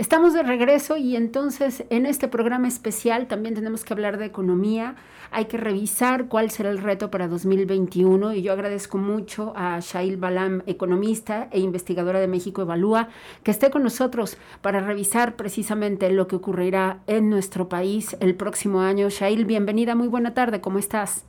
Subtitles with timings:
[0.00, 4.94] Estamos de regreso y entonces en este programa especial también tenemos que hablar de economía.
[5.30, 10.16] Hay que revisar cuál será el reto para 2021 y yo agradezco mucho a Shail
[10.16, 13.08] Balam, economista e investigadora de México Evalúa,
[13.42, 18.80] que esté con nosotros para revisar precisamente lo que ocurrirá en nuestro país el próximo
[18.80, 19.10] año.
[19.10, 21.26] Shail, bienvenida, muy buena tarde, ¿cómo estás?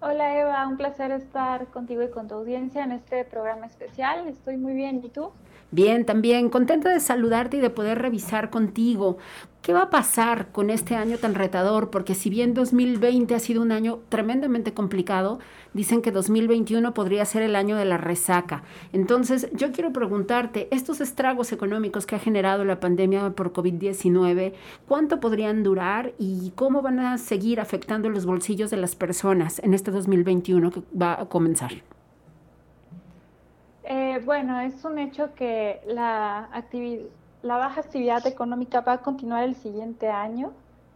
[0.00, 4.28] Hola Eva, un placer estar contigo y con tu audiencia en este programa especial.
[4.28, 5.32] Estoy muy bien, ¿y tú?
[5.72, 9.18] Bien, también contenta de saludarte y de poder revisar contigo
[9.62, 13.62] qué va a pasar con este año tan retador, porque si bien 2020 ha sido
[13.62, 15.40] un año tremendamente complicado,
[15.74, 18.62] dicen que 2021 podría ser el año de la resaca.
[18.92, 24.52] Entonces, yo quiero preguntarte, estos estragos económicos que ha generado la pandemia por COVID-19,
[24.86, 29.74] ¿cuánto podrían durar y cómo van a seguir afectando los bolsillos de las personas en
[29.74, 31.72] este 2021 que va a comenzar?
[33.88, 36.48] Eh, bueno, es un hecho que la,
[37.42, 40.52] la baja actividad económica va a continuar el siguiente año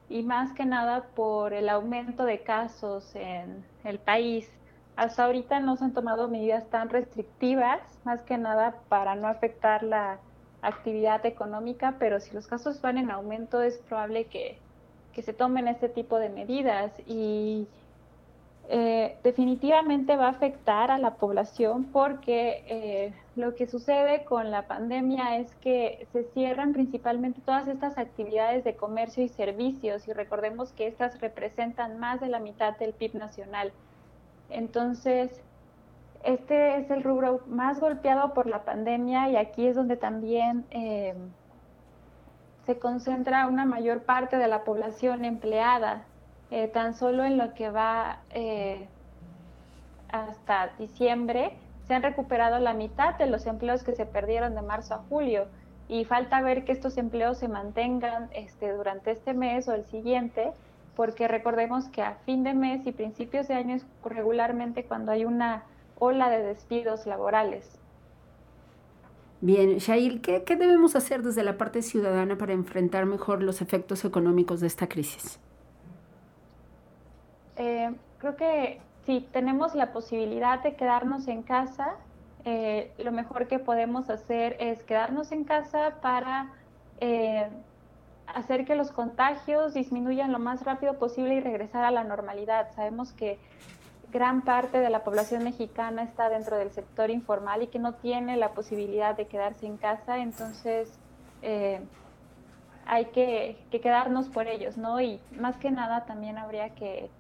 [0.08, 4.50] y más que nada por el aumento de casos en el país.
[4.96, 9.84] Hasta ahorita no se han tomado medidas tan restrictivas, más que nada para no afectar
[9.84, 10.18] la
[10.60, 14.58] actividad económica, pero si los casos van en aumento es probable que,
[15.22, 17.68] se tomen este tipo de medidas y
[18.68, 24.68] eh, definitivamente va a afectar a la población porque eh, lo que sucede con la
[24.68, 30.72] pandemia es que se cierran principalmente todas estas actividades de comercio y servicios y recordemos
[30.72, 33.72] que estas representan más de la mitad del PIB nacional.
[34.50, 35.42] Entonces,
[36.22, 41.14] este es el rubro más golpeado por la pandemia y aquí es donde también eh,
[42.66, 46.04] se concentra una mayor parte de la población empleada.
[46.50, 48.88] Eh, tan solo en lo que va eh,
[50.08, 51.52] hasta diciembre
[51.86, 55.46] se han recuperado la mitad de los empleos que se perdieron de marzo a julio
[55.88, 60.52] y falta ver que estos empleos se mantengan este, durante este mes o el siguiente,
[60.94, 65.24] porque recordemos que a fin de mes y principios de año es regularmente cuando hay
[65.24, 65.64] una
[65.98, 67.78] ola de despidos laborales.
[69.40, 74.04] Bien, Shail, ¿qué, ¿qué debemos hacer desde la parte ciudadana para enfrentar mejor los efectos
[74.04, 75.40] económicos de esta crisis?
[77.60, 81.96] Eh, creo que si tenemos la posibilidad de quedarnos en casa,
[82.46, 86.54] eh, lo mejor que podemos hacer es quedarnos en casa para
[87.00, 87.50] eh,
[88.28, 92.72] hacer que los contagios disminuyan lo más rápido posible y regresar a la normalidad.
[92.74, 93.38] Sabemos que
[94.10, 98.38] gran parte de la población mexicana está dentro del sector informal y que no tiene
[98.38, 100.98] la posibilidad de quedarse en casa, entonces
[102.86, 105.00] hay que, que, quedarnos por ellos, ¿no?
[105.00, 107.10] Y más que nada también habría que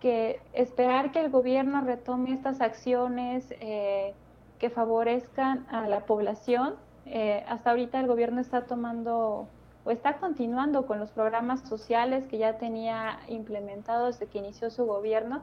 [0.00, 4.14] que esperar que el gobierno retome estas acciones eh,
[4.58, 6.74] que favorezcan a la población.
[7.06, 9.48] Eh, hasta ahorita el gobierno está tomando
[9.84, 14.84] o está continuando con los programas sociales que ya tenía implementados desde que inició su
[14.84, 15.42] gobierno,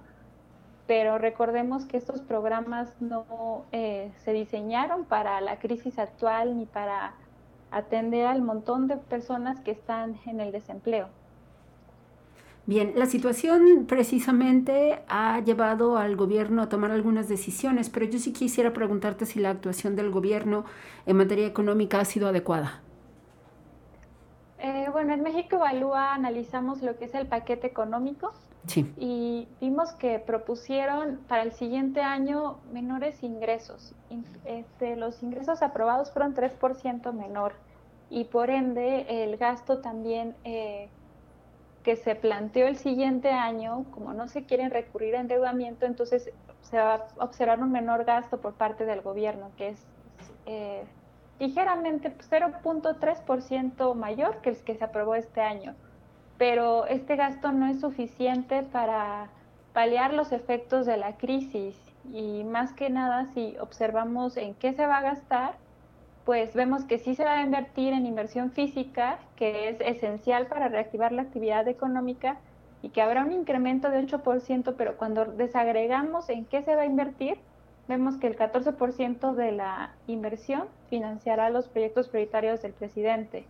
[0.86, 7.14] pero recordemos que estos programas no eh, se diseñaron para la crisis actual ni para
[7.72, 11.10] atender al montón de personas que están en el desempleo.
[12.68, 18.34] Bien, la situación precisamente ha llevado al gobierno a tomar algunas decisiones, pero yo sí
[18.34, 20.66] quisiera preguntarte si la actuación del gobierno
[21.06, 22.82] en materia económica ha sido adecuada.
[24.60, 28.34] Eh, bueno, en México Evalúa analizamos lo que es el paquete económico
[28.66, 28.92] sí.
[28.98, 33.96] y vimos que propusieron para el siguiente año menores ingresos.
[34.44, 37.54] Este, los ingresos aprobados fueron 3% menor
[38.10, 40.36] y por ende el gasto también...
[40.44, 40.90] Eh,
[41.88, 46.78] que se planteó el siguiente año, como no se quieren recurrir a endeudamiento, entonces se
[46.78, 49.88] va a observar un menor gasto por parte del gobierno, que es
[50.48, 50.84] eh,
[51.40, 55.76] ligeramente 0.3% mayor que el que se aprobó este año.
[56.38, 59.30] Pero este gasto no es suficiente para
[59.72, 61.74] paliar los efectos de la crisis
[62.12, 65.56] y más que nada si observamos en qué se va a gastar,
[66.28, 70.68] pues vemos que sí se va a invertir en inversión física, que es esencial para
[70.68, 72.38] reactivar la actividad económica
[72.82, 76.86] y que habrá un incremento de 8%, pero cuando desagregamos en qué se va a
[76.86, 77.38] invertir,
[77.88, 83.46] vemos que el 14% de la inversión financiará los proyectos prioritarios del presidente.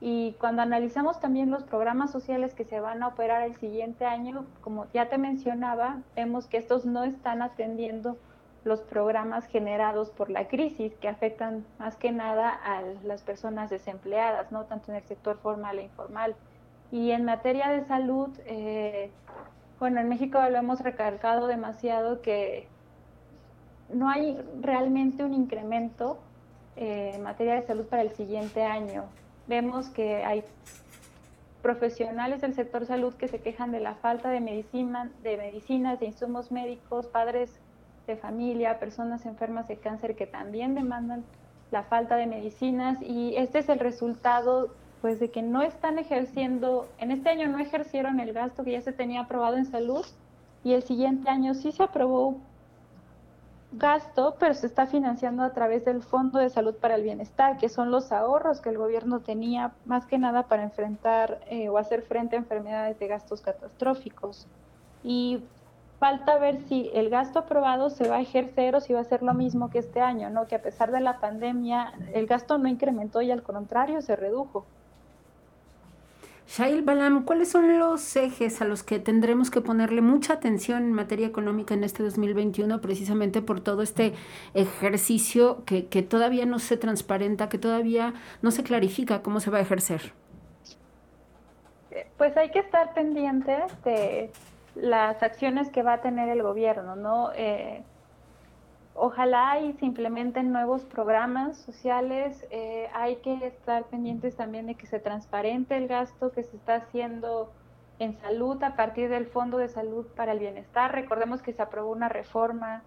[0.00, 4.46] Y cuando analizamos también los programas sociales que se van a operar el siguiente año,
[4.60, 8.16] como ya te mencionaba, vemos que estos no están atendiendo
[8.64, 14.50] los programas generados por la crisis que afectan más que nada a las personas desempleadas,
[14.50, 16.34] no tanto en el sector formal e informal.
[16.90, 19.10] Y en materia de salud, eh,
[19.78, 22.68] bueno, en México lo hemos recalcado demasiado que
[23.92, 26.18] no hay realmente un incremento
[26.76, 29.04] eh, en materia de salud para el siguiente año.
[29.46, 30.42] Vemos que hay
[31.62, 36.06] profesionales del sector salud que se quejan de la falta de medicina, de medicinas, de
[36.06, 37.60] insumos médicos, padres
[38.06, 41.24] de familia, personas enfermas de cáncer que también demandan
[41.70, 44.68] la falta de medicinas y este es el resultado
[45.00, 48.80] pues de que no están ejerciendo, en este año no ejercieron el gasto que ya
[48.80, 50.04] se tenía aprobado en salud
[50.62, 52.38] y el siguiente año sí se aprobó
[53.76, 57.68] gasto, pero se está financiando a través del Fondo de Salud para el Bienestar, que
[57.68, 62.02] son los ahorros que el gobierno tenía más que nada para enfrentar eh, o hacer
[62.02, 64.46] frente a enfermedades de gastos catastróficos.
[65.02, 65.42] Y
[66.04, 69.22] falta ver si el gasto aprobado se va a ejercer o si va a ser
[69.22, 70.46] lo mismo que este año, ¿no?
[70.46, 74.66] Que a pesar de la pandemia el gasto no incrementó y al contrario se redujo.
[76.46, 80.92] Shail Balam, ¿cuáles son los ejes a los que tendremos que ponerle mucha atención en
[80.92, 84.12] materia económica en este 2021, precisamente por todo este
[84.52, 88.12] ejercicio que, que todavía no se transparenta, que todavía
[88.42, 90.12] no se clarifica cómo se va a ejercer?
[92.18, 94.30] Pues hay que estar pendientes de
[94.74, 97.30] las acciones que va a tener el gobierno, ¿no?
[97.34, 97.82] Eh,
[98.94, 102.46] ojalá y se implementen nuevos programas sociales.
[102.50, 106.76] Eh, hay que estar pendientes también de que se transparente el gasto que se está
[106.76, 107.52] haciendo
[107.98, 110.92] en salud a partir del Fondo de Salud para el Bienestar.
[110.92, 112.82] Recordemos que se aprobó una reforma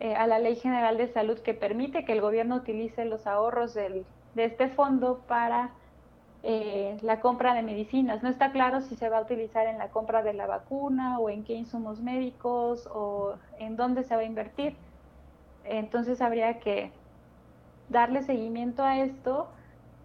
[0.00, 3.74] eh, a la Ley General de Salud que permite que el gobierno utilice los ahorros
[3.74, 4.04] del,
[4.34, 5.70] de este fondo para
[6.46, 8.22] eh, la compra de medicinas.
[8.22, 11.30] No está claro si se va a utilizar en la compra de la vacuna o
[11.30, 14.76] en qué insumos médicos o en dónde se va a invertir.
[15.64, 16.92] Entonces habría que
[17.88, 19.48] darle seguimiento a esto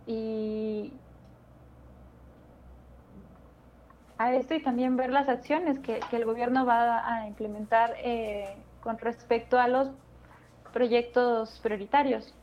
[0.08, 0.94] y
[4.18, 8.98] a esto y también ver las acciones que, el gobierno va a implementar eh, con
[8.98, 9.90] respecto a los
[10.72, 12.34] proyectos prioritarios.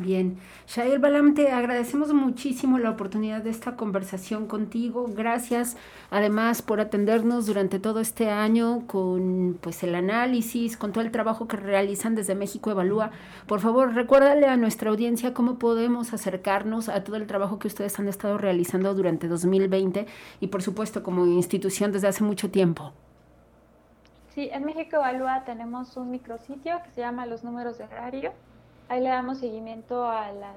[0.00, 5.10] Bien, Shael Balam, te agradecemos muchísimo la oportunidad de esta conversación contigo.
[5.12, 5.76] Gracias
[6.12, 11.48] además por atendernos durante todo este año con pues el análisis, con todo el trabajo
[11.48, 13.10] que realizan desde México Evalúa.
[13.48, 17.98] Por favor, recuérdale a nuestra audiencia cómo podemos acercarnos a todo el trabajo que ustedes
[17.98, 20.06] han estado realizando durante 2020
[20.38, 22.92] y por supuesto como institución desde hace mucho tiempo.
[24.32, 28.32] Sí, en México Evalúa tenemos un micrositio que se llama Los Números de Radio
[28.88, 30.56] Ahí le damos seguimiento a las,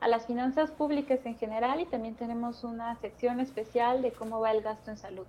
[0.00, 4.52] a las finanzas públicas en general y también tenemos una sección especial de cómo va
[4.52, 5.26] el gasto en salud.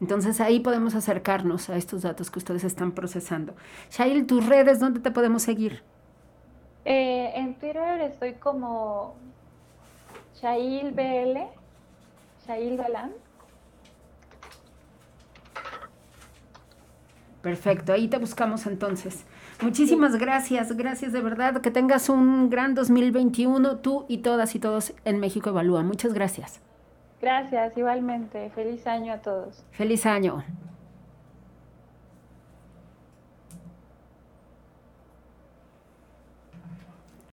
[0.00, 3.54] Entonces ahí podemos acercarnos a estos datos que ustedes están procesando.
[3.90, 5.82] Shail, tus redes, ¿dónde te podemos seguir?
[6.84, 9.14] Eh, en Twitter estoy como
[10.40, 11.38] Shail BL,
[12.46, 13.12] Shail Galán.
[17.40, 19.24] Perfecto, ahí te buscamos entonces.
[19.62, 21.60] Muchísimas gracias, gracias de verdad.
[21.60, 25.82] Que tengas un gran 2021 tú y todas y todos en México Evalúa.
[25.82, 26.60] Muchas gracias.
[27.20, 28.50] Gracias, igualmente.
[28.54, 29.64] Feliz año a todos.
[29.72, 30.44] Feliz año.